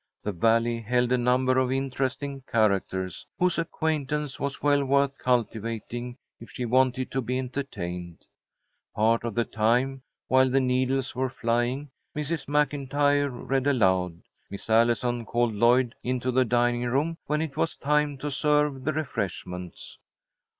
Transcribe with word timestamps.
The 0.23 0.31
Valley 0.31 0.79
held 0.81 1.11
a 1.11 1.17
number 1.19 1.59
of 1.59 1.71
interesting 1.71 2.41
characters, 2.51 3.23
whose 3.37 3.59
acquaintance 3.59 4.39
was 4.39 4.63
well 4.63 4.83
worth 4.83 5.15
cultivating 5.19 6.17
if 6.39 6.49
she 6.49 6.65
wanted 6.65 7.11
to 7.11 7.21
be 7.21 7.37
entertained. 7.37 8.25
Part 8.95 9.23
of 9.23 9.35
the 9.35 9.45
time, 9.45 10.01
while 10.27 10.49
the 10.49 10.59
needles 10.59 11.13
were 11.13 11.29
flying, 11.29 11.91
Mrs. 12.15 12.47
MacIntyre 12.47 13.29
read 13.29 13.67
aloud. 13.67 14.23
Miss 14.49 14.71
Allison 14.71 15.23
called 15.23 15.53
Lloyd 15.53 15.93
into 16.03 16.31
the 16.31 16.45
dining 16.45 16.81
room 16.85 17.19
when 17.27 17.39
it 17.39 17.55
was 17.55 17.75
time 17.75 18.17
to 18.17 18.31
serve 18.31 18.83
the 18.85 18.93
refreshments. 18.93 19.99